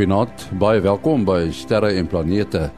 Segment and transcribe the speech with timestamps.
[0.00, 2.70] Goeienaand, baie welkom by Sterre en Planete.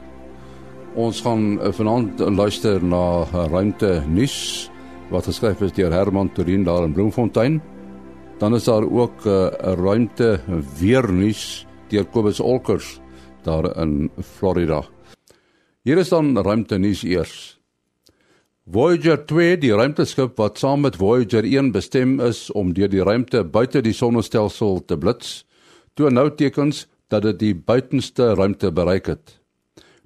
[0.99, 4.33] Ons gaan eh, vanaand luister na ruimte nuus
[5.07, 7.61] wat geskryf is deur Herman Torin daar in Bloemfontein.
[8.43, 10.41] Dan is daar ook 'n uh, ruimte
[10.79, 12.99] weer nuus deur Kobus Olkers
[13.43, 14.83] daar in Florida.
[15.83, 17.57] Hier is dan ruimte nuus eers.
[18.67, 23.43] Voyager 2, die ruimteskip wat saam met Voyager 1 bestem is om deur die ruimte
[23.43, 25.45] buite die sonnestelsel te blits,
[25.93, 29.39] toon nou tekens dat dit die buitenste ruimte bereik het.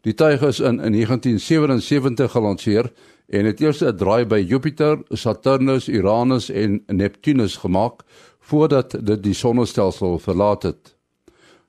[0.03, 2.91] Die tuig is in, in 1977 gelanseer
[3.27, 8.03] en het eers 'n draai by Jupiter, Saturnus, Uranus en Neptunus gemaak
[8.39, 10.95] voordat dit die sonnestelsel verlaat het.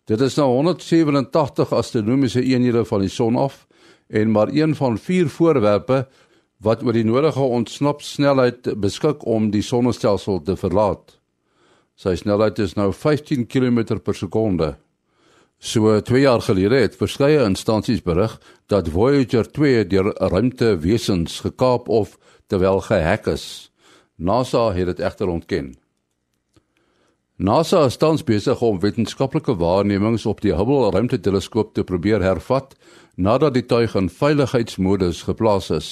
[0.05, 3.67] Dit is nou 187 astronomiese eenhede van die son af
[4.09, 6.07] en maar een van vier voorwerpe
[6.57, 11.19] wat oor die nodige ontsnapsnelheid beskik om die sonnestelsel te verlaat.
[11.95, 14.77] Sy snelheid is nou 15 km per sekonde.
[15.59, 22.19] So 2 jaar gelede het verskeie instansies berig dat Voyager 2 deur ruimtewesens gekaap of
[22.47, 23.73] terwyl gehack is.
[24.15, 25.75] NASA het dit egter ontken.
[27.37, 32.77] NASA is tans besig om wetenskaplike waarnemings op die Hubble ruimteteleskoop te probeer hervat
[33.15, 35.91] nadat die tuig in veiligheidsmodus geplaas is.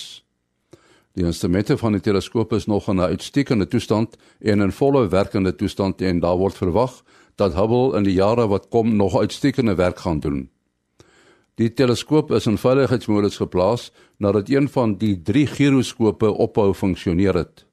[1.15, 5.55] Die instrumente van die teleskoop is nog in 'n uitstekende toestand en in volle werkende
[5.55, 7.03] toestand en daar word verwag
[7.37, 10.49] dat Hubble in die jare wat kom nog uitstekende werk gaan doen.
[11.57, 17.65] Die teleskoop is in veiligheidsmodus geplaas nadat een van die 3 giroskope ophou funksioneer het.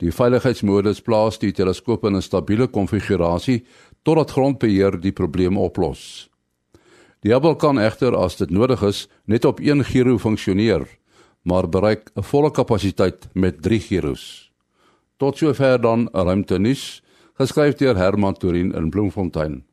[0.00, 3.64] Die veiligheidsmodus plaas die teleskoop in 'n stabiele konfigurasie
[4.02, 6.30] totdat grondbeheer die probleem oplos.
[7.20, 10.88] Die Hubble kan egter as dit nodig is net op een giro funksioneer
[11.44, 14.52] maar bereik 'n volle kapasiteit met 3 gyros.
[15.16, 17.02] Tot sover dan ruimte nuus
[17.38, 19.64] geskryf deur Herman Torin in Bloemfontein.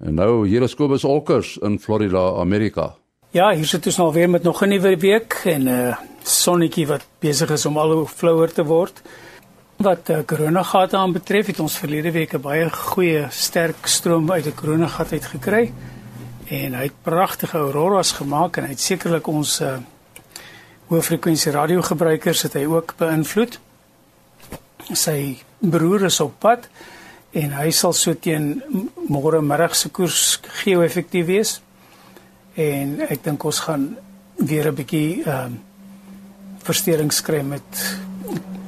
[0.00, 2.94] En nou hier is Kobus Olkers in Florida, Amerika.
[3.30, 6.86] Ja, hier sit ons nou weer met nog 'n nuwe week en 'n uh, sonnetjie
[6.86, 9.02] wat besig is om al hoe flouer te word.
[9.76, 14.52] Wat uh, koronagate aanbetref, het ons verlede week 'n baie goeie sterk stroom uit die
[14.52, 15.72] koronagat uit gekry
[16.48, 19.76] en hy het pragtige auroras gemaak en hy het sekerlik ons uh,
[20.86, 23.60] hoëfrekwensie radiogebruikers het hy ook beïnvloed.
[24.94, 26.68] Sy broer is op pad
[27.32, 28.62] en hy sal so teen
[29.08, 31.58] môre middag se koers geo-effektief wees.
[32.58, 33.96] En ek dink ons gaan
[34.36, 35.58] weer 'n bietjie ehm uh,
[36.62, 37.98] versterings kry met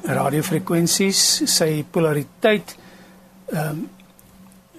[0.03, 1.43] radiofrekwensies.
[1.44, 2.77] Sy polariteit
[3.53, 3.89] ehm um,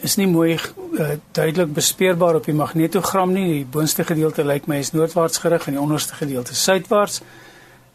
[0.04, 0.58] is nie mooi
[1.00, 3.48] uh, duidelik bespeurbaar op die magnetogram nie.
[3.48, 7.22] Die boonste gedeelte lyk my is noordwaarts gerig en die onderste gedeelte suidwaarts.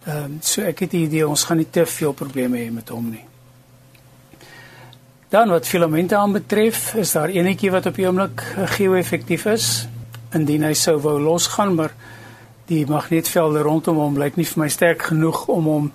[0.07, 2.89] Ehm um, so ek het die idee ons gaan nie te veel probleme hê met
[2.89, 3.25] hom nie.
[5.29, 9.87] Dan wat filamente aanbetref, is daar enetjie wat op die oomblik eh, geo-effektief is
[10.33, 11.93] indien hy sou wou losgaan, maar
[12.69, 15.91] die magnetvelde rondom hom lyk nie vir my sterk genoeg om hom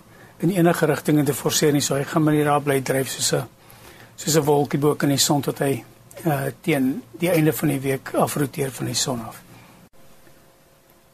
[0.46, 1.82] in enige rigting te forceer nie.
[1.82, 3.44] So hy gaan maar hier bly dryf soos 'n
[4.16, 5.84] soos 'n wolkie bo kan die son tot hy
[6.26, 9.42] uh, teen die einde van die week afroteer van die son af.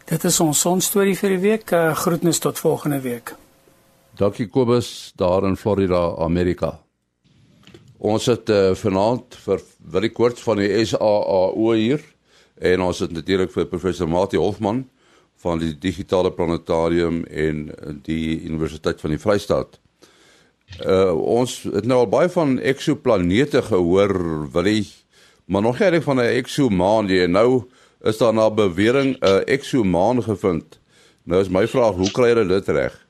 [0.05, 1.71] Dit is ons sonstorie vir die week.
[1.71, 3.35] Uh, groetnis tot volgende week.
[4.15, 6.88] Dankie Kobus daar in Florida, Amerika.
[7.99, 9.59] Ons het uh, vanaand vir
[9.91, 11.99] Willie Koorts van die SAAO hier
[12.55, 14.85] en ons het natuurlik vir professor Mati Hofman
[15.43, 17.67] van die digitale planetarium en
[18.05, 19.79] die Universiteit van die Vrystaat.
[20.79, 24.15] Uh ons het nou al baie van eksoplanete gehoor,
[24.53, 24.87] Willie
[25.49, 27.27] maar nog nie van 'n eksomaan nie.
[27.27, 27.63] Nou
[28.01, 30.79] is daar na bewering 'n eksomaan gevind.
[31.23, 33.05] Nou is my vraag, hoe kry hulle dit reg?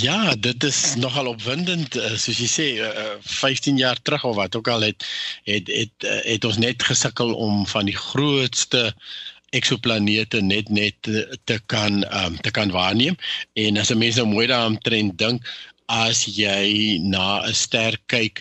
[0.00, 2.66] Ja, dit is nogal opwindend eh, soos jy sê
[3.28, 5.04] 15 eh, jaar terug of wat ook al het
[5.44, 8.94] het het eh, het ons net gesukkel om van die grootste
[9.52, 13.18] eksoplanete net net te, te kan um, te kan waarneem.
[13.52, 15.44] En as 'n mens nou mooi daaraan trend dink
[15.86, 18.40] as jy na 'n ster kyk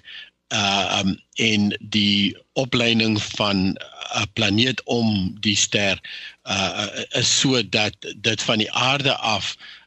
[0.56, 6.00] uh um en die opleiding van 'n planeet om die ster
[6.48, 9.81] uh is so dat dit van die aarde af uh,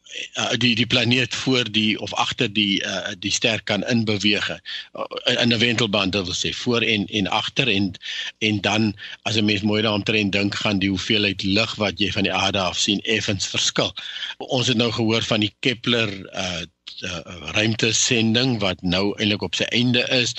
[0.58, 4.58] die die planeet voor die of agter die uh, die ster kan inbeweeg uh,
[5.40, 7.92] in 'n wentelband dit wil sê voor en en agter en
[8.38, 12.22] en dan as 'n mens mooi daaroor dink gaan die hoeveelheid lig wat jy van
[12.22, 13.94] die aarde af sien effens verskil.
[14.38, 16.62] Ons het nou gehoor van die Kepler uh
[17.02, 17.20] uh,
[17.56, 20.34] ruimtesending wat nou eintlik op sy einde is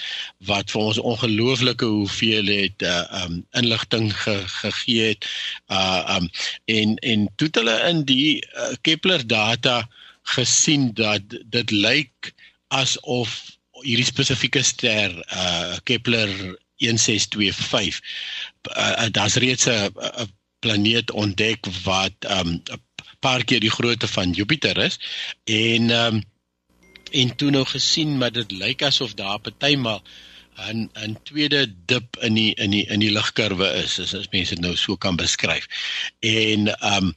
[0.50, 5.28] wat vir ons ongelooflike hoeveelheid uh, um inligting ge, gegee het
[5.72, 6.30] uh um
[6.72, 9.84] en en toe hulle in die uh, Kepler data
[10.36, 12.34] gesien dat dit lyk
[12.68, 13.36] asof
[13.84, 16.32] hierdie spesifieke ster uh Kepler
[16.84, 18.02] 1625.
[18.76, 19.92] Uh, Daar's reeds 'n
[20.60, 22.62] planeet ontdek wat 'n um,
[23.20, 25.00] paar keer die grootte van Jupiter is
[25.44, 26.24] en um,
[27.12, 30.02] en toe nou gesien maar dit lyk asof daar partymal
[30.56, 34.56] 'n 'n tweede dip in die in die in die ligkurwe is as, as mense
[34.56, 35.68] dit nou so kan beskryf.
[36.20, 37.16] En ehm um,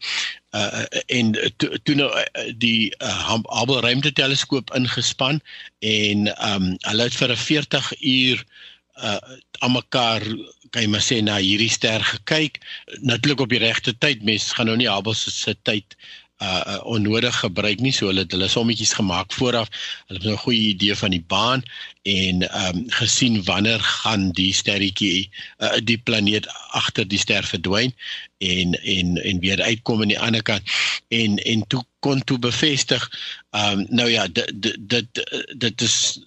[0.51, 2.25] uh en toe to nou uh,
[2.57, 5.41] die uh, Hubble ruimteteleskoop ingespan
[5.79, 8.45] en ehm um, hulle het vir 'n 40 uur
[8.97, 9.19] uh
[9.59, 10.23] aan mekaar
[10.71, 12.59] kan jy maar sê na hierdie ster gekyk
[13.01, 15.97] natuurlik op die regte tyd mense gaan nou nie Hubble se tyd
[16.43, 17.93] uh, uh onnodig gebruik nie.
[17.93, 19.69] So hulle het hulle sommetjies gemaak vooraf.
[20.07, 21.63] Hulle het nou 'n goeie idee van die baan
[22.03, 27.93] en um gesien wanneer gaan die sterretjie uh, die planeet agter die ster verdwyn
[28.39, 30.63] en en en weer uitkom aan die ander kant.
[31.09, 33.11] En en toe kon toe bevestig
[33.51, 35.25] um nou ja dit dit
[35.57, 36.21] dit is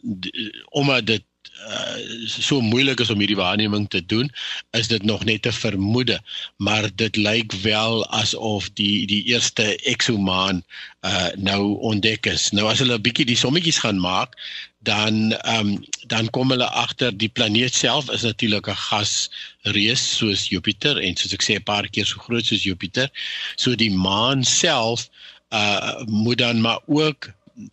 [0.70, 1.24] omdat dit
[1.68, 4.32] uh, so moeilik is om hierdie waarneming te doen,
[4.78, 6.22] is dit nog net 'n vermoede,
[6.58, 10.64] maar dit lyk wel asof die die eerste exomaan
[11.02, 12.50] uh nou ontdek is.
[12.52, 14.36] Nou as hulle 'n bietjie die sommetjies gaan maak,
[14.80, 20.48] dan ehm um, dan kom hulle agter die planeet self is natuurlik 'n gasreus soos
[20.50, 23.10] Jupiter en soos ek sê 'n paar keer so groot soos Jupiter.
[23.56, 25.10] So die maan self
[25.50, 27.30] uh moet dan maar ook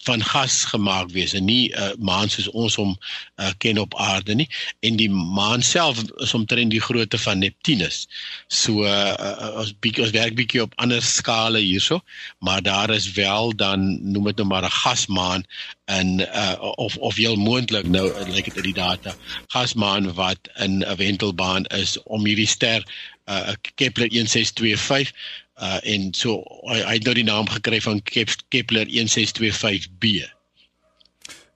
[0.06, 2.96] van gas gemaak wees en nie 'n uh, maan soos ons hom
[3.36, 4.48] uh, ken op aarde nie
[4.80, 8.06] en die maan self is omtrent die grootte van Neptunus.
[8.48, 12.00] So uh, ons bietjie ons werk bietjie op ander skale hierso,
[12.38, 15.44] maar daar is wel dan noem dit nou maar 'n gasmaan
[15.84, 19.14] en uh, of of heel moontlik nou lyk like dit in die data
[19.48, 22.84] gasmaan wat in 'n wentelbaan is om hierdie ster
[23.28, 25.12] uh, Kepler 1625
[25.60, 30.28] uh en so hy, hy het nou die naam gekry van Kep, Kepler 1625b.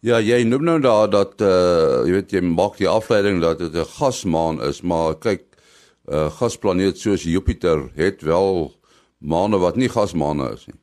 [0.02, 3.74] Ja, jy noem nou daar dat uh jy weet jy maak die afleiding dat dit
[3.74, 5.44] 'n gasmaan is, maar kyk
[6.10, 8.74] uh gasplaneet soos Jupiter het wel
[9.18, 10.78] maane wat nie gasmaane is nie.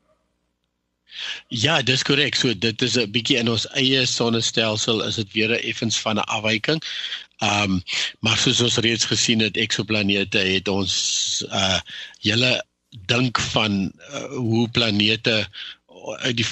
[1.47, 2.35] Ja, dis korrek.
[2.35, 6.15] So dit is 'n bietjie in ons eie sonnestelsel is dit weer 'n effens van
[6.15, 6.81] 'n afwyking.
[7.39, 7.83] Ehm um,
[8.19, 11.79] maar soos ons reeds gesien het, eksoplanete het ons uh
[12.21, 15.47] hele dink van uh, hoe planete
[16.23, 16.47] uit die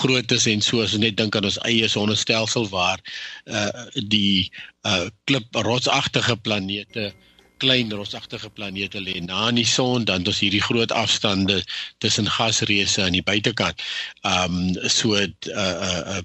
[0.00, 3.00] groottes en so as ons net dink aan ons eie sonnestelsel waar
[3.46, 4.50] uh, die
[4.84, 7.27] uh, klip rotsagtige planete uh,
[7.62, 11.58] klein rosagtige planete lê na in die son dan dis hierdie groot afstande
[12.04, 13.82] tussen gasreuse aan die buitekant.
[14.22, 16.20] Ehm um, so uh, uh,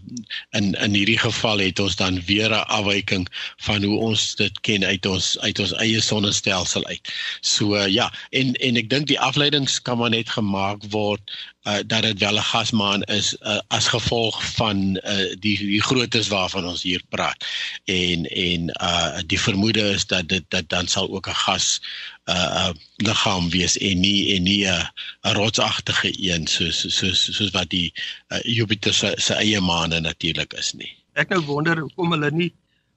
[0.58, 3.28] in in hierdie geval het ons dan weer 'n afwyking
[3.68, 7.14] van hoe ons dit ken uit ons uit ons eie sonnestelsel uit.
[7.42, 11.32] So uh, ja, en en ek dink die afleidings kan maar net gemaak word
[11.64, 16.28] uh, dat dit wel 'n gasmaan is uh, as gevolg van uh, die die groottes
[16.28, 17.46] waarvan ons hier praat.
[17.86, 21.82] En en uh, die vermoede is dat dit dat dan sal ook 'n gas
[22.26, 24.90] uh, liggaam wees en nie en nie 'n
[25.22, 27.94] uh, rotsagtige een soos soos soos wat die
[28.28, 30.92] uh, Jupiter se se eie maane natuurlik is nie.
[31.14, 32.54] Ek nou wonder hoekom hulle nie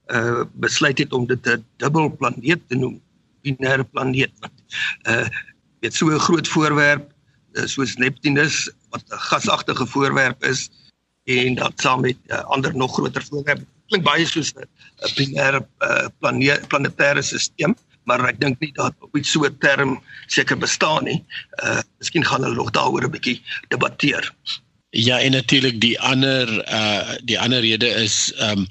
[0.06, 3.02] uh besluit het om dit 'n dubbel planeet te noem,
[3.42, 4.58] binêre planeet want
[5.08, 5.28] uh
[5.80, 7.15] dit so 'n groot voorwerp
[7.64, 10.70] soos Neptunus wat 'n gasagtige voorwerp is
[11.24, 13.64] en dan saam met uh, ander nog groter voorwerpe.
[13.88, 14.68] Klink baie soos 'n
[15.16, 17.74] binêre uh, planeet planetêre stelsel,
[18.06, 21.24] maar ek dink nie dat op iets so 'n term seker bestaan nie.
[21.64, 24.34] Uh miskien gaan hulle nog daaroor 'n bietjie debatteer.
[24.96, 28.66] Ja, en natuurlik die ander uh die ander rede is ehm um,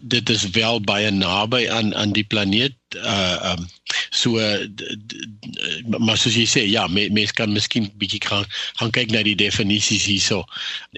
[0.00, 3.62] dit is wel baie naby aan aan die planeet uh um
[4.10, 4.36] so
[6.04, 8.44] maar soos jy sê ja mense kan miskien bietjie gaan
[8.80, 10.44] gaan kyk na die definisies hierso.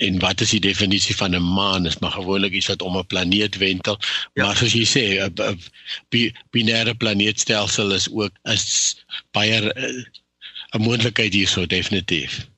[0.03, 1.87] En wat is die definisie van 'n maan?
[1.87, 3.99] Is maar gewoonlik iets wat om 'n planeet wentel.
[4.35, 4.47] Ja.
[4.47, 5.63] maar soos jy sê 'n
[6.51, 8.99] binêre planeetstelsel is ook is
[9.31, 9.63] baie
[10.75, 12.54] 'n moontlikheid hierso definitief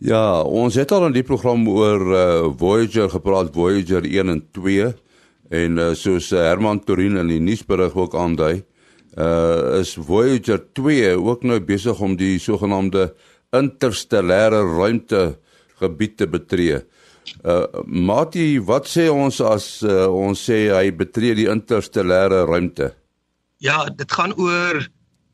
[0.00, 2.20] Ja, ons het al in die program oor uh,
[2.56, 4.86] Voyager gepraat, Voyager 1 en 2
[5.52, 8.62] en uh, soos uh, Herman Torin in die nuusberig ook aandui,
[9.18, 13.10] uh is Voyager 2 ook nou besig om die sogenaamde
[13.58, 15.34] interstellêre ruimte
[15.82, 16.80] gebied te betree.
[17.44, 22.94] Uh Mati, wat sê ons as uh, ons sê hy betree die interstellêre ruimte?
[23.60, 24.86] Ja, dit gaan oor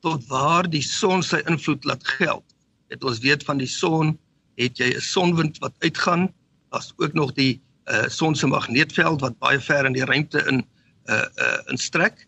[0.03, 2.47] tot waar die son sy invloed laat geld.
[2.91, 4.17] Dit ons weet van die son
[4.57, 6.33] het jy 'n sonwind wat uitgaan.
[6.71, 10.65] Daar's ook nog die uh son se magneetveld wat baie ver in die ruimte in
[11.07, 12.27] uh uh instrek.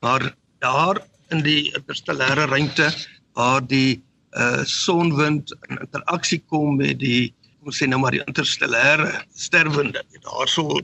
[0.00, 2.94] Maar daar in die interstellêre ruimte
[3.32, 9.24] waar die uh sonwind in interaksie kom met die kom sê nou maar die interstellêre
[9.34, 10.02] sterwinde.
[10.24, 10.80] Daarso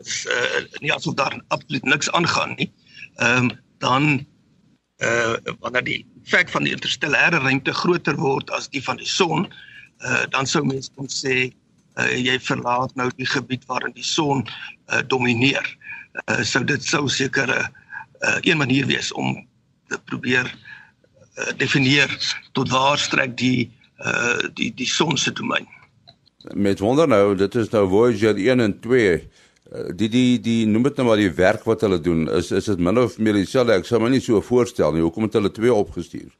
[0.00, 2.70] is uh, nie asof daar absoluut niks aangaan nie.
[3.16, 4.26] Ehm um, dan
[5.00, 9.48] uh wanneer die effek van die interstellêre ruimte groter word as die van die son,
[10.04, 11.50] uh dan sou mense kon sê
[11.98, 14.44] uh jy verlaat nou die gebied waarin die son
[14.88, 15.66] uh domineer.
[16.26, 17.68] Uh sou dit sou seker 'n
[18.20, 19.46] uh, een manier wees om
[19.88, 22.10] te probeer uh, definieer
[22.52, 25.68] tot waar strek die uh die die son se domein.
[26.54, 29.28] Met wonder nou, dit is nou Voyager 1 en 2
[29.94, 32.28] die die die noem dit nou maar die werk wat hulle doen.
[32.28, 35.04] Is is dit min of meer dieselfde ek sou my nie so voorstel nie.
[35.04, 36.30] Hoekom het hulle twee opgestuur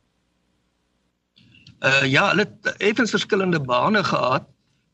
[1.81, 4.45] Uh ja, hulle het effens verskillende bane gehad.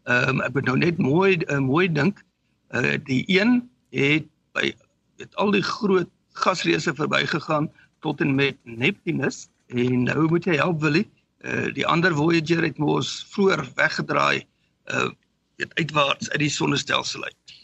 [0.06, 2.22] Ehm um, ek moet nou net mooi uh, mooi dink.
[2.70, 3.58] Uh die een
[3.90, 4.70] het by
[5.18, 7.66] het al die groot gasreëse verbygegaan
[8.06, 11.08] tot en met Neptunus en nou moet jy help Willie.
[11.42, 14.46] Uh die ander Voyager het mos vroeër weggedraai
[14.94, 15.10] uh
[15.56, 17.56] weet uitwaarts uit die sonnestelsel uit.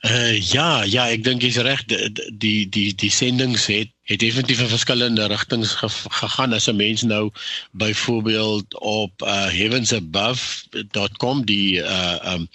[0.00, 4.60] Uh ja, ja, ek dink jy's reg die die die die sendinge het het definitief
[4.60, 6.52] in verskillende rigtings ge, gegaan.
[6.52, 7.30] As 'n mens nou
[7.70, 12.48] byvoorbeeld op uh heavensabove.com die uh um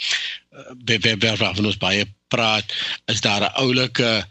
[0.85, 2.73] webwerf waarvan ons baie praat,
[3.05, 4.23] is daar 'n oulike uh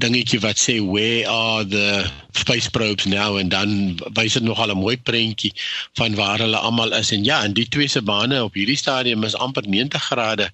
[0.00, 4.80] dingetjie wat sê where are the space probes now and dan wys dit nogal 'n
[4.80, 5.52] mooi prentjie
[6.00, 9.24] van waar hulle almal is en ja, en die twee se bane op hierdie stadium
[9.24, 10.50] is amper 90 grade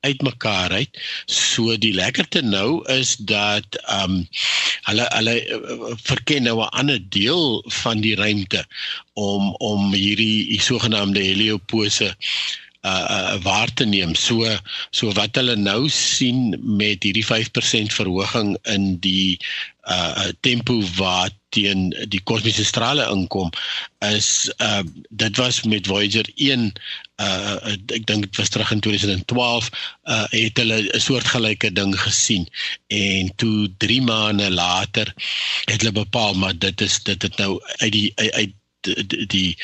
[0.00, 1.00] uitmekaar uit.
[1.26, 4.28] So die lekkerte nou is dat ehm um,
[4.88, 8.64] hulle hulle uh, verken nou 'n ander deel van die ruimte
[9.12, 12.16] om om hierdie die sogenaamde heliopause
[12.82, 14.14] uh, uh waar te neem.
[14.14, 14.46] So
[14.90, 19.38] so wat hulle nou sien met hierdie 5% verhoging in die
[19.90, 23.50] uh tempo wat teen die kosmiese strale inkom
[24.06, 26.68] is uh dit was met Voyager 1
[27.20, 27.56] uh
[27.96, 29.70] ek dink dit was terug in 2012
[30.04, 32.46] uh het hulle 'n soortgelyke ding gesien
[32.86, 35.14] en toe 3 maande later
[35.64, 39.58] het hulle bepaal maar dit is dit het nou uit die uit die die,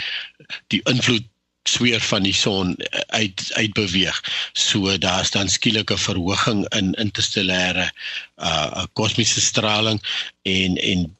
[0.68, 1.24] die invloed
[1.68, 4.22] sweer van die son uit uit beweeg.
[4.52, 7.90] So daar's dan skielike verhoging in interstellêre
[8.36, 10.02] uh kosmiese straling
[10.42, 11.16] en en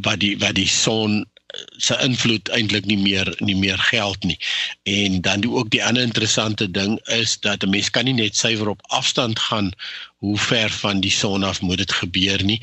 [0.00, 1.24] wat die wat die son
[1.82, 4.38] se invloed eintlik nie meer nie meer geld nie.
[4.82, 8.36] En dan die, ook die ander interessante ding is dat 'n mens kan nie net
[8.36, 9.72] suiwer op afstand gaan
[10.16, 12.60] hoe ver van die son af moet dit gebeur nie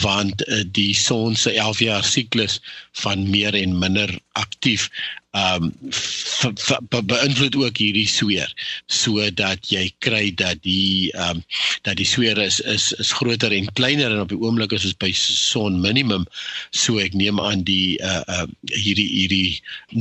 [0.00, 2.60] want uh, die son se 11 jaar siklus
[2.92, 4.90] van meer en minder aktief
[5.38, 8.50] ehm um, beïnvloed ook hierdie sweer
[8.86, 11.44] sodat jy kry dat die ehm um,
[11.86, 14.98] dat die sweer is is is groter en kleiner en op die oomblik is dit
[15.02, 16.26] by son minimum.
[16.70, 19.60] So ek neem aan die uh uh hierdie hierdie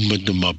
[0.09, 0.57] moet nou maar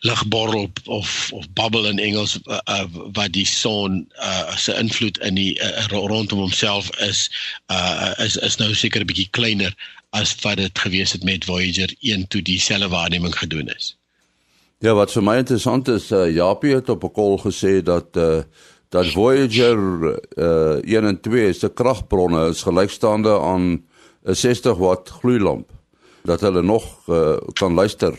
[0.00, 5.34] ligborrel of of bubble in Engels uh, uh, wat die son uh, se invloed in
[5.34, 7.28] die uh, rondom homself is
[7.68, 9.76] uh, is is nou seker 'n bietjie kleiner
[10.10, 13.96] as wat dit gewees het met Voyager 1 toe dieselfde waarneming gedoen is.
[14.78, 18.40] Ja, wat vir my interessant is, uh, Japie het op 'n kol gesê dat uh,
[18.88, 19.78] dat Voyager
[20.36, 23.84] uh, 1 en 2 se kragbronne is gelykstaande aan
[24.24, 25.68] 'n 60 watt gloeilamp
[26.24, 28.18] dat hulle nog uh, kan luister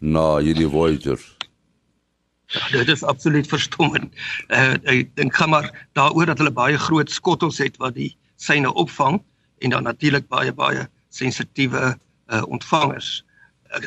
[0.00, 1.36] na hierdie Voyagers.
[2.50, 4.14] Ja, dit is absoluut verstommend.
[4.48, 8.72] Uh, ek dink gaan maar daaroor dat hulle baie groot skottels het wat die syne
[8.74, 9.20] opvang
[9.62, 13.20] en dan natuurlik baie baie sensitiewe uh, ontvangers.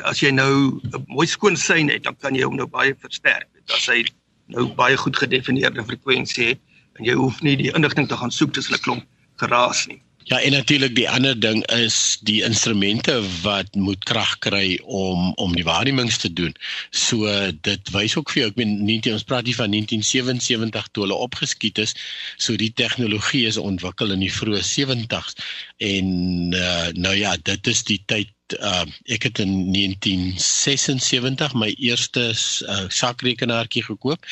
[0.08, 3.48] As jy nou 'n mooi skoon sein het, dan kan jy hom nou baie versterk.
[3.68, 4.06] As hy
[4.46, 6.60] nou baie goed gedefinieerde frekwensie het
[6.96, 9.04] en jy hoef nie die inligting te gaan soek tussen 'n klomp
[9.36, 10.00] geraas nie.
[10.24, 15.52] Ja, en natuurlik die ander ding is die instrumente wat moet krag kry om om
[15.52, 16.54] die waarnemings te doen.
[16.90, 17.28] So
[17.66, 21.18] dit wys ook vir jou, ek meen nie ons praat hier van 1977 toe hulle
[21.26, 21.92] opgeskiet is.
[22.40, 25.36] So die tegnologie is ontwikkel in die vroeë 70s
[25.92, 26.08] en
[26.56, 32.86] uh, nou ja, dit is die tyd uh, ek het in 1976 my eerste uh,
[32.88, 34.24] sakrekenaartjie gekoop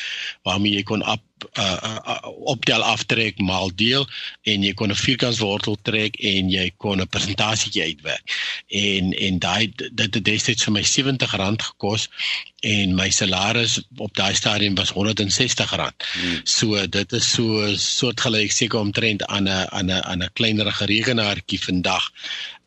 [0.47, 1.21] waarmee jy kon op
[1.53, 4.07] uh, uh, optel aftrek maal deel
[4.49, 8.25] en jy kon 'n vierkantswortel trek en jy kon 'n presentasietjie uitwerk.
[8.67, 12.09] En en daai dit het destyds vir my R70 gekos
[12.63, 15.73] en my salaris op daai stadium was R160.
[16.13, 16.41] Hmm.
[16.43, 21.59] So dit is so soortgelyk seker omtrent aan 'n aan 'n aan 'n kleinerige rekenaartjie
[21.59, 22.11] vandag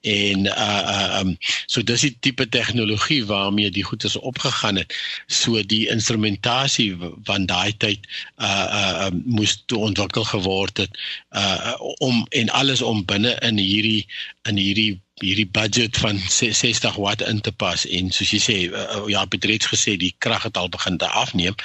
[0.07, 4.95] en uh uh um so dis die tipe tegnologie waarmee die goed is opgegaan het
[5.27, 6.95] so die instrumentasie
[7.25, 8.07] van daai tyd
[8.39, 10.99] uh uh moes toe ontwikkel geword het
[11.31, 14.07] uh om en alles om binne in hierdie
[14.49, 18.99] in hierdie hierdie budget van 60 watt in te pas en soos jy sê uh,
[19.09, 21.57] ja Petreets gesê die krag het al begin te afneem.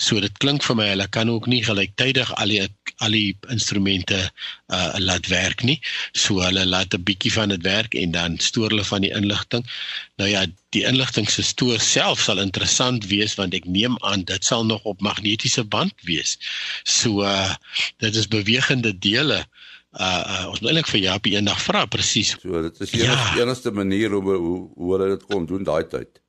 [0.00, 2.62] So dit klink vir my hulle kan ook nie gelyktydig al die
[3.04, 5.76] al die instrumente uh, laat werk nie.
[6.16, 9.68] So hulle laat 'n bietjie van dit werk en dan stoor hulle van die inligting.
[10.16, 14.44] Nou ja die inligting se stoor self sal interessant wees want ek neem aan dit
[14.44, 16.38] sal nog op magnetiese band wees.
[16.84, 17.52] So uh,
[18.00, 19.63] dit is bewegende dele uh,
[20.00, 22.34] uh ons moet eintlik vir Japie eendag vra presies.
[22.42, 23.16] So dit is die ja.
[23.38, 26.20] enigste manier hoe hoe, hoe hulle dit kon doen daai tyd.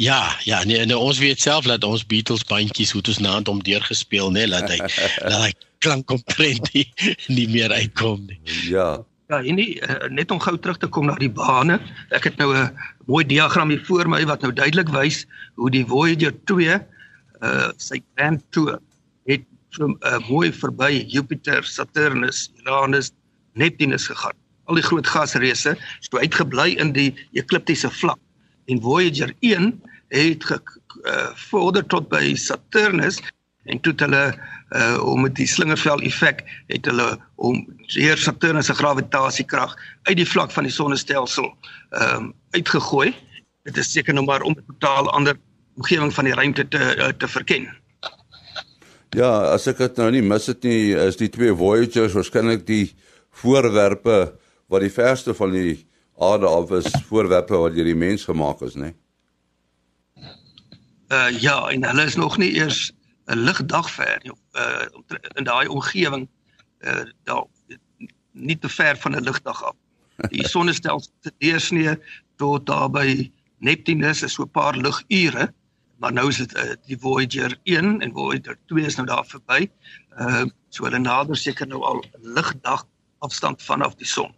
[0.00, 3.58] Ja, ja, nee, nee, ons weet self dat ons Beatles bandjies hoe ons naand om
[3.62, 4.78] deur gespeel, nê, nee, laat hy
[5.30, 5.52] laat hy
[5.84, 6.86] klank omtrent nie,
[7.28, 8.40] nie meer uitkom nie.
[8.68, 9.00] Ja.
[9.30, 11.76] Ja, en nie, uh, net om gou terug te kom na die bane.
[12.10, 12.72] Ek het nou 'n
[13.06, 16.80] mooi diagram hier voor my wat nou duidelik wys hoe die Voyager 2
[17.40, 18.80] uh sy grand tour
[19.70, 23.12] so uh, mooi verby Jupiter, Saturnus, Uranus,
[23.54, 24.36] Neptunus gegaan.
[24.70, 28.18] Al die groot gasreëse het so uitgebly in die ekliptiese vlak.
[28.70, 29.72] En Voyager 1
[30.14, 33.20] het gevorder uh, tot by Saturnus
[33.70, 34.24] en toe hulle
[34.70, 39.74] uh om met die slingervel effek het hulle om deur Saturnus se gravitasiekrag
[40.06, 41.50] uit die vlak van die sonnestelsel
[41.90, 43.10] ehm um, uitgegooi.
[43.66, 45.36] Dit is seker nou maar om 'n totaal ander
[45.76, 47.68] omgewing van die ruimte te uh, te verken.
[49.16, 52.92] Ja, as ek dit nou nie mis dit nie, is die twee Voyagers waarskynlik die
[53.42, 54.36] voorwerpe
[54.70, 55.80] wat die verste van die
[56.20, 58.92] aarde af is, voorwerpe wat deur die mens gemaak is, né?
[61.10, 62.92] Uh ja, en hulle is nog nie eers
[63.26, 64.32] 'n ligdag ver nie.
[64.54, 64.86] Uh
[65.34, 66.28] in daai omgewing
[66.86, 67.46] uh daar
[68.32, 69.74] nie te ver van 'n ligdag af.
[70.30, 71.98] Die sonnestelsel se deursnee
[72.36, 75.50] tot daar by Neptunus is so 'n paar ligure
[76.00, 79.66] maar nou is dit uh, die Voyager 1 en Voyager 2 is nou daar verby.
[80.16, 82.86] Uh, so hulle nader seker nou al 'n ligdag
[83.18, 84.32] afstand vanaf die son.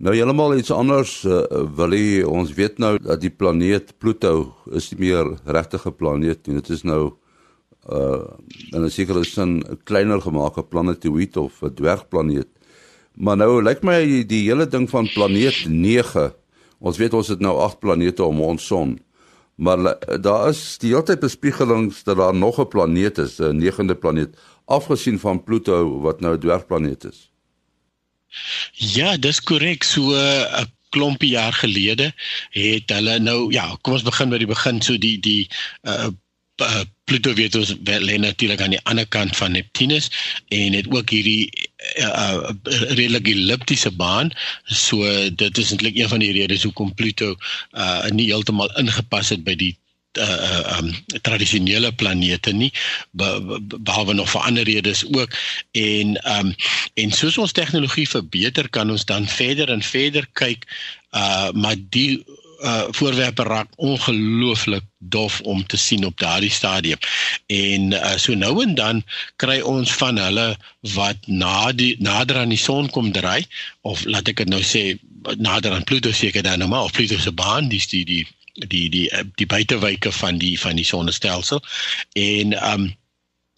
[0.00, 1.44] Nou heeltemal iets anders uh,
[1.76, 6.58] wil jy ons weet nou dat die planeet Pluto is nie meer regtige planeet nie.
[6.58, 7.16] Dit is nou
[7.88, 8.24] uh
[8.72, 12.48] in 'n sekere sin 'n kleiner gemaakte planetoïd of 'n dwergplaneet.
[13.14, 16.32] Maar nou lyk my die hele ding van planeet 9.
[16.78, 18.98] Ons weet ons het nou 8 planete om ons son.
[19.60, 23.94] Maar daar is die hele tyd bespiegelings dat daar nog 'n planeet is, 'n negende
[23.94, 27.30] planeet, afgesien van Pluto wat nou 'n dwergplaneet is.
[28.72, 29.82] Ja, dis korrek.
[29.82, 32.12] So 'n klompie jaar gelede
[32.50, 34.82] het hulle nou ja, kom ons begin by die begin.
[34.82, 35.48] So die die
[35.82, 36.08] uh
[36.60, 40.10] uh, Pluto weet ons lê natuurlik aan die ander kant van Neptunus
[40.54, 41.50] en het ook hierdie
[41.98, 42.52] uh, uh,
[42.94, 44.30] redelike elliptiese baan.
[44.64, 49.44] So dit is eintlik een van die redes hoekom Pluto uh, nie heeltemal ingepas het
[49.46, 49.74] by die
[50.18, 50.90] uh um
[51.22, 52.72] tradisionele planete nie
[53.14, 55.30] behalwe nog vir ander redes ook
[55.70, 56.50] en um
[56.94, 60.66] en soos ons tegnologie verbeter kan ons dan verder en verder kyk
[61.14, 62.24] uh maar die
[62.60, 66.98] uh voorwerpe raak ongelooflik dof om te sien op daardie stadium.
[67.46, 69.02] En uh, so nou en dan
[69.36, 70.56] kry ons van hulle
[70.94, 73.46] wat na die nader aan die son kom draai
[73.80, 74.98] of laat ek dit nou sê
[75.36, 78.26] nader aan Pluto seker dan normaal of Pluto se baan die die die
[78.68, 81.62] die die, die buitewyke van die van die sonnestelsel
[82.12, 82.90] en um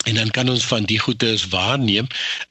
[0.04, 2.06] en dan kan ons van die goedes waarneem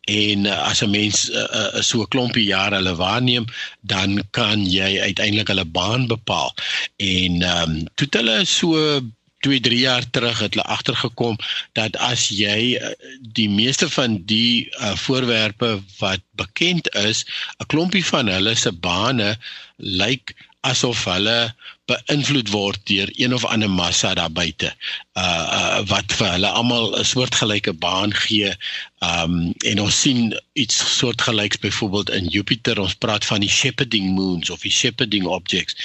[0.08, 3.46] en uh, as 'n mens uh, uh, so 'n klompie jare hulle waarneem
[3.82, 6.54] dan kan jy uiteindelik hulle baan bepaal.
[6.96, 9.02] En ehm um, toe hulle so
[9.42, 11.36] 2 3 jaar terug het hulle agtergekom
[11.74, 12.78] dat as jy
[13.20, 17.26] die meeste van die uh, voorwerpe wat bekend is
[17.60, 19.38] 'n klompie van hulle se bane
[19.78, 21.54] lyk asof hulle
[21.92, 24.74] beïnvloed word deur een of ander massa daar buite
[25.18, 28.54] uh, uh wat vir hulle almal 'n soortgelyke baan gee.
[29.02, 32.80] Um en ons sien iets soortgelyks byvoorbeeld in Jupiter.
[32.80, 35.76] Ons praat van die shepherding moons of die shepherding objects.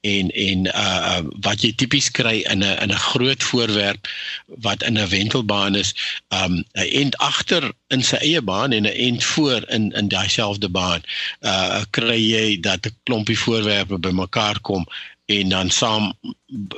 [0.00, 4.08] En en uh, uh wat jy tipies kry in 'n in 'n groot voorwerp
[4.46, 5.94] wat in 'n wentelbaan is
[6.28, 10.28] um 'n end agter in sy eie baan en 'n end voor in in daai
[10.28, 11.02] selfde baan.
[11.40, 14.86] Uh kry jy dat 'n klompie voorwerpe bymekaar kom
[15.26, 16.12] en dan saam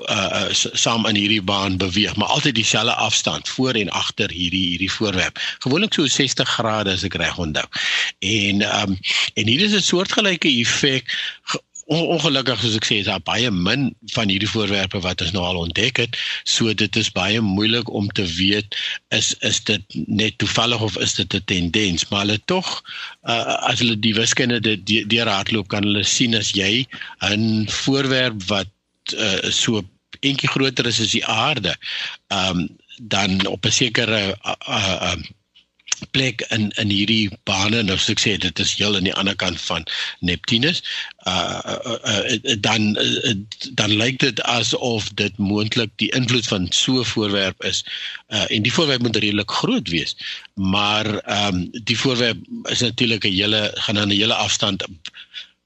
[0.08, 4.92] uh, saam in hierdie baan beweeg, maar altyd dieselfde afstand voor en agter hierdie hierdie
[4.92, 5.40] voorwerp.
[5.58, 7.66] Gewoonlik so 60 grade as ek reg onthou.
[8.18, 8.96] En um,
[9.34, 11.12] en hier is 'n soortgelyke effek
[11.88, 15.60] ongelukkig soos ek sê is daar baie min van hierdie voorwerpe wat ons nou al
[15.62, 16.16] ontdek het.
[16.44, 18.76] So dit is baie moeilik om te weet
[19.16, 22.08] is is dit net toevallig of is dit 'n tendens?
[22.08, 22.68] Maar hulle tog
[23.24, 26.84] uh, as hulle die wiskunde dit deur hardloop kan hulle sien as jy
[27.24, 28.68] 'n voorwerp wat
[29.16, 29.82] uh, so
[30.20, 31.76] eentjie groter is as die aarde
[32.28, 32.68] um,
[33.00, 35.16] dan op 'n sekere uh, uh,
[36.10, 37.82] plek in in hierdie bane.
[37.82, 39.86] Nou soos ek sê dit is heel aan die ander kant van
[40.20, 40.82] Neptunus.
[41.28, 43.34] Uh, uh, uh dan uh,
[43.80, 47.84] dan lyk dit asof dit moontlik die invloed van so 'n voorwerp is.
[48.28, 50.16] Uh en die voorwerp moet redelik groot wees.
[50.54, 52.38] Maar ehm um, die voorwerp
[52.70, 54.84] is natuurlik 'n hele gaan aan 'n hele afstand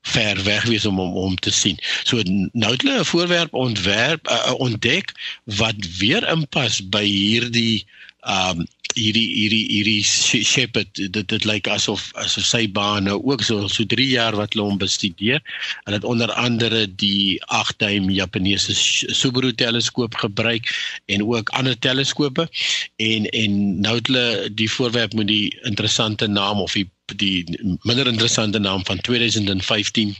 [0.02, 1.78] ver weg wees om om om te sien.
[2.04, 5.12] So nou het hulle 'n voorwerp ontwerp uh, ontdek
[5.44, 12.10] wat weer inpas by hierdie ehm um, hierdie hierdie hierdie shepherd dit dit lyk asof
[12.20, 15.40] asof sy baan nou ook so so 3 jaar wat hulle hom bestudeer.
[15.84, 20.68] Hulle het onder andere die 8-duim Japaneese Subaru teleskoop gebruik
[21.12, 22.48] en ook ander teleskope
[22.96, 27.44] en en nou het hulle die voorwerp met die interessante naam of die die
[27.82, 30.16] minder interessante naam van 2015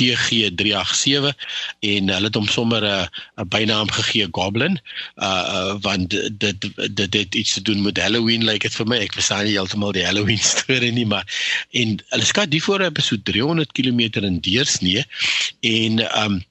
[0.00, 1.34] TG387
[1.80, 3.08] en hulle het hom sommer 'n
[3.42, 4.80] 'n bynaam gegee Goblin.
[5.16, 6.56] Uh, uh want dit
[6.94, 8.98] dit dit iets te doen met Halloween lyk like dit vir my.
[8.98, 11.26] Ek verstaan nie heeltemal die Halloween storie nie maar
[11.70, 15.04] en hulle skat die voorwerp is so 300 km in deursnee
[15.60, 16.42] en um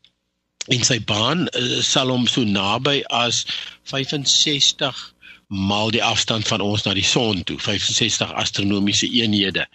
[0.71, 3.43] en sy baan uh, sal hom so naby as
[3.91, 5.12] 65
[5.53, 7.59] maal die afstand van ons na die son toe.
[7.61, 9.67] 65 astronomiese eenhede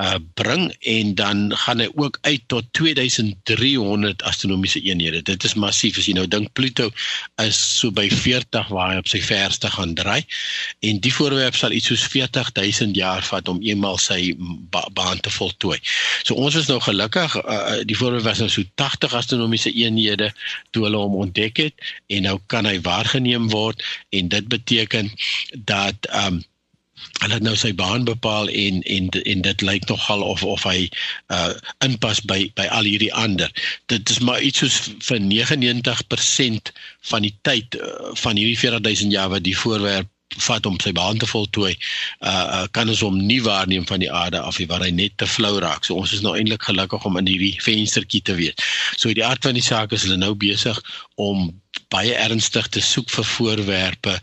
[0.00, 5.22] uh bring en dan gaan hy ook uit tot 2300 astronomiese eenhede.
[5.22, 5.98] Dit is massief.
[6.00, 6.88] As jy nou dink Pluto
[7.44, 10.24] is so by 40 waar hy op sy verste gaan draai
[10.86, 14.32] en die voorwerp sal iets soos 40000 jaar vat om eenmal sy
[14.72, 15.78] ba baan te voltooi.
[16.24, 20.32] So ons is nou gelukkig uh, die voorwerp was nou so 80 astronomiese eenhede
[20.72, 23.84] toe hulle hom ontdek het en nou kan hy waargeneem word
[24.16, 25.12] en dit beteken
[25.72, 26.44] dat ehm um,
[27.20, 30.88] hulle het nou sy baan bepaal en en en dit lyk nogal of of hy
[31.32, 31.52] uh
[31.84, 33.52] inpas by by al hierdie ander.
[33.92, 36.72] Dit is maar iets soos vir 99%
[37.12, 40.12] van die tyd uh, van hierdie 40000 jaar wat die voorwerp
[40.42, 41.72] vat om sy baan te voltooi,
[42.26, 45.28] uh, kan ons hom nie waarneem van die aarde af nie waar hy net te
[45.30, 45.86] flou raak.
[45.86, 48.66] So ons is nou eintlik gelukkig om in hierdie venstertjie te wees.
[48.98, 50.80] So die aard van die saak is hulle nou besig
[51.14, 51.48] om
[51.88, 54.14] baie ernstig te soek vir voorwerpe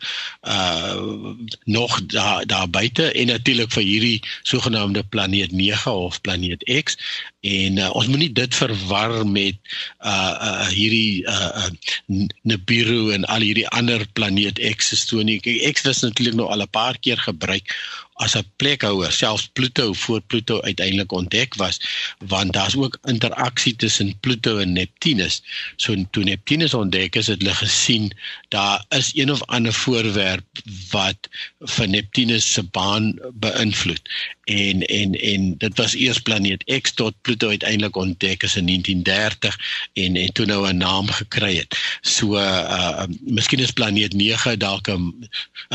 [0.41, 1.31] uh
[1.63, 6.97] nog daar daar buite en natuurlik vir hierdie sogenaamde planeet 9 of planeet X
[7.43, 9.57] en uh, ons moenie dit verwar met
[9.99, 15.39] uh, uh hierdie uh, uh Nibiru en al hierdie ander planeet X se storie.
[15.71, 17.75] X was natuurlik nou al 'n paar keer gebruik
[18.21, 21.79] as 'n plekhouer selfs Pluto voor Pluto uiteindelik ontdek was
[22.17, 25.43] want daar's ook interaksie tussen Pluto en Neptunus.
[25.75, 28.11] So toe Neptunus ontdek is, het hulle gesien
[28.53, 30.45] daar is een of ander voorwerp
[30.91, 31.29] wat
[31.75, 34.09] vir Neptunus se baan beïnvloed.
[34.43, 39.57] En en en dit was eers planeet X tot Pluto uiteindelik ontdek is in 1930
[39.93, 41.77] en en toe nou 'n naam gekry het.
[42.01, 45.29] So uh miskien is planeet 9 dalk 'n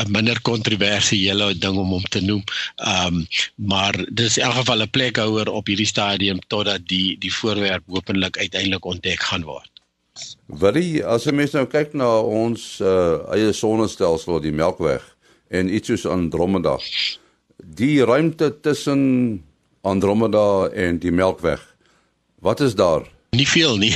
[0.07, 2.43] minder kontroversiële ding om hom te noem.
[2.77, 7.83] Um, maar dis in elk geval 'n plekhouer op hierdie stadium totdat die die voorwerp
[7.87, 9.78] hopelik uiteindelik ontdek gaan word.
[10.47, 15.05] Willie, as jy mens nou kyk na ons uh, eie sonnestelsel, die Melkweg
[15.49, 16.77] en iets soos Andromeda,
[17.57, 19.43] die ruimte tussen
[19.81, 21.61] Andromeda en die Melkweg.
[22.43, 23.07] Wat is daar?
[23.35, 23.91] Nie veel nie.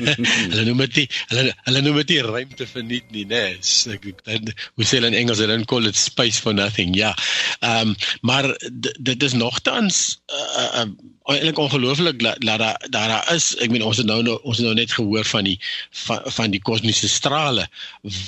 [0.52, 3.42] hulle noem dit hulle hulle noem dit ruimte vir niks nie, né?
[3.58, 4.14] Nee.
[4.36, 6.94] Ek hoe sê hulle in Engels, hulle call it space for nothing.
[6.96, 7.14] Ja.
[7.60, 10.86] Ehm um, maar dit is nogtans uh, uh,
[11.26, 14.66] eintlik ongelooflik dat daar daar daar is, ek meen ons het nou, nou ons het
[14.66, 15.58] nou net gehoor van die
[16.06, 17.66] van, van die kosmiese strale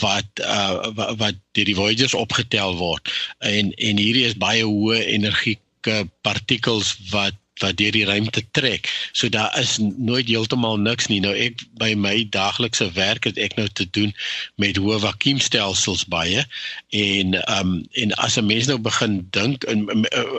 [0.03, 3.13] wat uh, wat, wat deur die Voyagers opgetel word.
[3.39, 8.89] En en hierdie is baie hoë energieke partikels wat wat deur die ruimte trek.
[9.13, 11.21] So daar is nooit heeltemal niks nie.
[11.21, 14.15] Nou ek by my daaglikse werk het ek nou te doen
[14.57, 16.45] met hoë vakuumstelsels baie
[16.91, 19.87] en ehm um, en as 'n mens nou begin dink in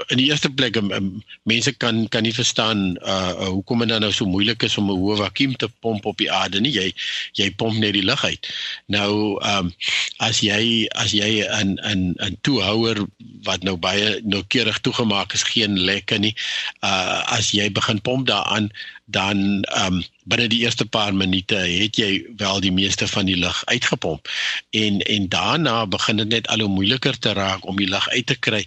[0.07, 4.25] in die eerste plek um, mense kan kan nie verstaan uh hoekom dit nou so
[4.25, 6.71] moeilik is om 'n hoë vakuum te pomp op die aarde nie.
[6.71, 6.93] Jy
[7.33, 8.49] jy pomp net die lug uit.
[8.85, 9.73] Nou ehm um,
[10.17, 13.05] as jy as jy 'n 'n 'n toehouer
[13.43, 16.35] wat nou baie noukeurig toegemaak is, geen lekke nie.
[16.83, 18.69] Uh uh, as jy begin pomp daaraan
[19.09, 23.37] dan ehm um, binne die eerste paar minute het jy wel die meeste van die
[23.37, 24.29] lug uitgepomp.
[24.77, 28.25] En en daarna begin dit net al hoe moeiliker te raak om die lug uit
[28.29, 28.61] te kry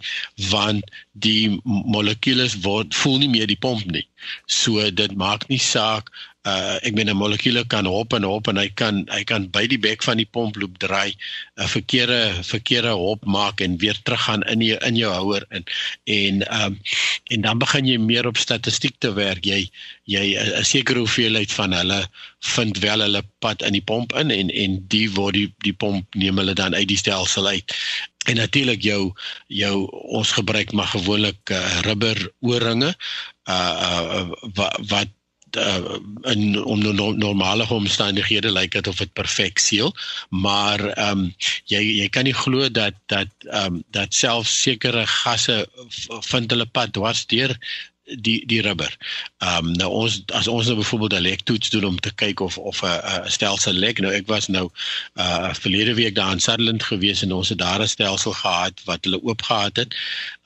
[0.51, 4.07] want die molekules word voel nie meer die pomp nie.
[4.47, 6.11] So dit maak nie saak
[6.43, 9.63] uh ek meen 'n molekuule kan hop en hop en hy kan hy kan by
[9.71, 14.61] die bek van die pomploop draai 'n verkeerde verkeerde hop maak en weer teruggaan in
[14.61, 15.65] jou in jou houer in.
[16.05, 16.81] En um
[17.31, 19.45] en dan begin jy meer op statistiek te werk.
[19.47, 19.71] Jy
[20.05, 22.09] jy 'n sekere hoeveelheid van hulle
[22.43, 26.15] vind wel hulle pad in die pomp in en en die word die die pomp
[26.15, 27.71] neem hulle dan uit die stelsel uit.
[28.27, 29.15] En natuurlik jou
[29.47, 32.95] jou ons gebruik maar gewoonlik uh, rubber oorringe
[33.47, 33.55] uh,
[34.19, 35.09] uh wat wat
[35.57, 35.99] uh,
[36.33, 39.95] in om no, normale omstandighede lyk dit of dit perfek seël
[40.29, 41.35] maar ehm um,
[41.71, 45.63] jy jy kan nie glo dat dat ehm um, dat selfs sekere gasse
[46.31, 47.57] vind hulle pad dwars deur
[48.05, 48.97] die die rubber.
[49.39, 52.59] Ehm um, nou ons as ons nou byvoorbeeld 'n lektoets doen om te kyk of
[52.59, 54.01] of 'n stelsel lek.
[54.01, 54.71] Nou ek was nou
[55.15, 59.05] uh verlede week daar in Sutherland gewees en ons het daar 'n stelsel gehad wat
[59.05, 59.95] hulle oop gehad het.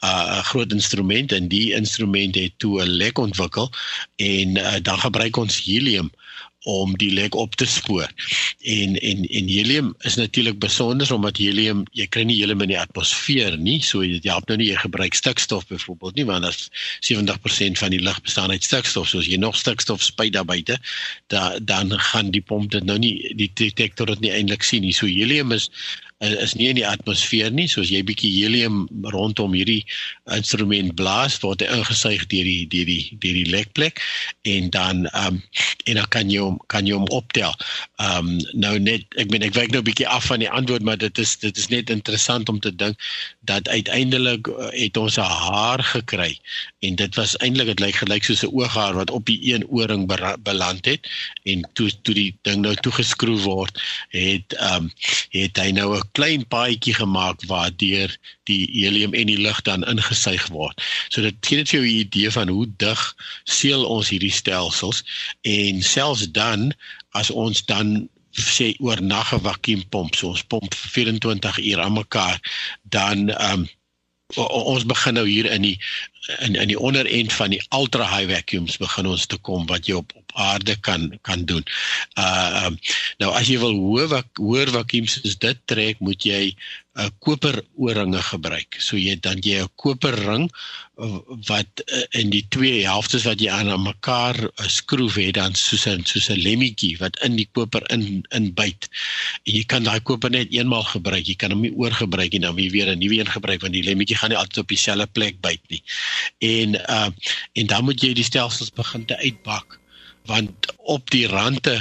[0.05, 3.73] Uh 'n groot instrument en die instrument het toe 'n lek ontwikkel
[4.17, 6.11] en uh, dan gebruik ons helium
[6.67, 8.11] om die lek op te spoor.
[8.67, 12.81] En en en helium is natuurlik besonder omdat helium jy kry nie helium in die
[12.81, 16.67] atmosfeer nie, so dit help nou nie jy gebruik stikstof byvoorbeeld nie want as
[17.07, 20.79] 70% van die lug bestaan uit stikstof, so as jy nog stikstof spuit daar buite,
[21.31, 24.95] da, dan gaan die pomp dit nou nie die detektor dit nie eintlik sien nie.
[24.97, 25.71] So helium is
[26.19, 29.83] is nie in die atmosfeer nie soos jy bietjie helium rondom hierdie
[30.33, 34.01] instrument blaas word hy ingesuig deur die deur die deur die lekplek
[34.49, 35.43] en dan ehm um,
[35.87, 37.53] en dan kan jy hom kan jy hom optel.
[38.03, 40.99] Ehm um, nou net ek meen ek wyk nou bietjie af van die antwoord maar
[40.99, 42.97] dit is dit is net interessant om te dink
[43.47, 46.33] dat uiteindelik uh, het ons 'n haar gekry
[46.81, 50.09] en dit was eintlik dit lyk gelyk soos 'n ooghaar wat op die een ooring
[50.43, 51.07] beland het
[51.45, 54.93] en toe toe die ding nou toegeskroef word het ehm um,
[55.31, 58.13] het hy nou 'n klein paadjie gemaak waardeur
[58.45, 60.83] die helium en die lug dan ingesuig word.
[61.09, 63.15] So dit gee net vir jou 'n idee van hoe dig
[63.45, 65.03] seël ons hierdie stelsels
[65.43, 66.75] en selfs dan
[67.11, 72.41] as ons dan sê oornag 'n vakuumpomp, so ons pomp vir 24 uur aan mekaar,
[72.83, 73.69] dan um,
[74.35, 75.79] ons begin nou hier in die
[76.41, 80.01] in in die onderend van die ultra high vacuums begin ons te kom wat jy
[80.01, 81.65] op op aarde kan kan doen.
[82.19, 82.79] Uh um,
[83.23, 86.43] nou as jy wil hoë hoër vakuums soos dit trek, moet jy
[86.97, 88.77] 'n uh, koper oorringe gebruik.
[88.81, 90.49] So jy dan jy 'n koper ring
[90.97, 95.55] uh, wat uh, in die twee helftes wat jy aan mekaar uh, skroef het dan
[95.55, 98.89] soos 'n soos 'n lemmetjie wat in die koper in inbyt.
[99.45, 101.27] En jy kan daai koper net eenmaal gebruik.
[101.27, 104.17] Jy kan hom nie oorgebruik nie, dan weer 'n nuwe een gebruik want die lemmetjie
[104.17, 105.83] gaan nie altyd op dieselfde plek byt nie
[106.39, 107.09] en uh
[107.53, 109.79] en dan moet jy die stelsels begin te uitbak
[110.27, 111.79] want op die rande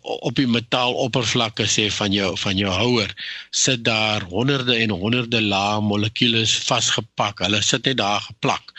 [0.00, 3.10] op die metaaloppervlakke sê van jou van jou houer
[3.50, 7.42] sit daar honderde en honderde lae molekules vasgepak.
[7.42, 8.70] Hulle sit net daar geplak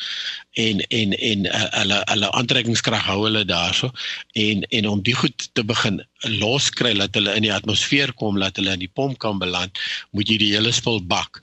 [0.53, 3.91] en en en uh, hulle hulle aantrekkingskrag hou hulle daarso
[4.33, 6.01] en en om die goed te begin
[6.41, 9.79] loskry dat hulle in die atmosfeer kom dat hulle in die pomp kan beland
[10.11, 11.39] moet jy die hele spul bak.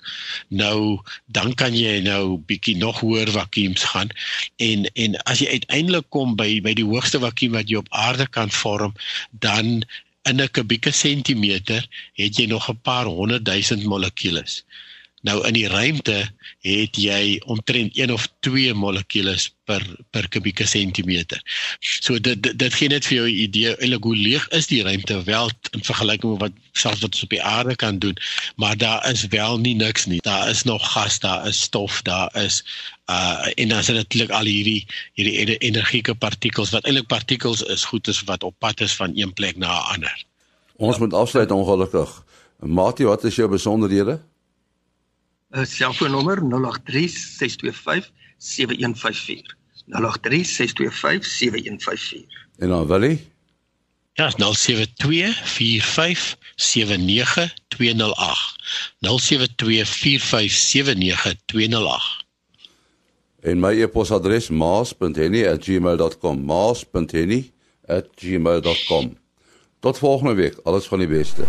[0.48, 4.12] Nou dan kan jy nou bietjie nog hoër vakuums gaan
[4.56, 8.28] en en as jy uiteindelik kom by by die hoogste vakuum wat jy op aarde
[8.28, 8.92] kan vorm
[9.32, 9.80] dan
[10.28, 11.88] in 'n kubieke sentimeter
[12.20, 14.64] het jy nog 'n paar honderd duisend molekules
[15.26, 16.31] Nou in die ruimte
[16.62, 19.83] het jy omtrent 1 of 2 molekules per
[20.14, 21.40] per kubieke sentimeter.
[21.81, 24.83] So dit dit, dit gee net vir jou 'n idee eintlik hoe leeg is die
[24.83, 28.16] ruimte wel in vergelyking met wat selfs wat ons op die aarde kan doen,
[28.57, 30.20] maar daar is wel nie niks nie.
[30.22, 32.64] Daar is nog gas, daar is stof, daar is
[33.11, 37.85] uh en dan is dit natuurlik al hierdie hierdie energieke partikels wat eintlik partikels is,
[37.85, 40.24] goed is wat op pad is van een plek na 'n ander.
[40.76, 42.24] Ons moet afsluit ongelukkig.
[42.59, 44.20] Matie, wat is jou besonderhede?
[45.50, 47.08] 'n selfoonnommer 083
[47.38, 49.56] 625 7154.
[49.87, 52.46] 083 625 7154.
[52.58, 53.26] En dan Willie?
[54.12, 58.56] Ja, 072 45 79 208.
[59.00, 62.26] 072 45 79 208.
[63.40, 66.44] En my e-posadres maas.henny@gmail.com.
[66.44, 69.16] maas.henny@gmail.com.
[69.80, 70.56] Tot volgende week.
[70.62, 71.44] Alles van die beste.